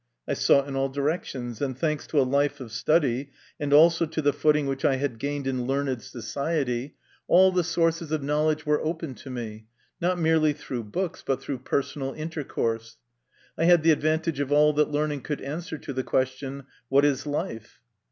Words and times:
I 0.27 0.33
sought 0.33 0.67
in 0.67 0.75
all 0.75 0.89
directions, 0.89 1.61
and, 1.61 1.77
thanks 1.77 2.07
to 2.07 2.19
a 2.19 2.23
life 2.25 2.59
of 2.59 2.71
study, 2.71 3.29
and 3.59 3.71
also 3.71 4.07
to 4.07 4.19
the 4.19 4.33
footing 4.33 4.65
which 4.65 4.83
I 4.83 4.95
had 4.95 5.19
gained 5.19 5.45
in 5.45 5.67
learned 5.67 6.01
society, 6.01 6.63
38 6.71 6.77
MY 6.79 6.87
CONFESSION. 6.87 6.97
39 6.97 6.97
all 7.37 7.51
the 7.51 7.63
sources 7.63 8.11
of 8.11 8.23
knowledge 8.23 8.65
were 8.65 8.81
open 8.83 9.13
to 9.13 9.29
me, 9.29 9.67
not 10.01 10.17
merely 10.17 10.53
through 10.53 10.85
books, 10.85 11.23
but 11.23 11.39
through 11.39 11.59
personal 11.59 12.13
intercourse. 12.15 12.97
I 13.55 13.65
had 13.65 13.83
the 13.83 13.91
advantage 13.91 14.39
of 14.39 14.51
all 14.51 14.73
that 14.73 14.89
learning 14.89 15.21
could 15.21 15.41
answer 15.41 15.77
to 15.77 15.93
the 15.93 16.03
question," 16.03 16.63
What 16.89 17.05
is 17.05 17.27
life?" 17.27 17.79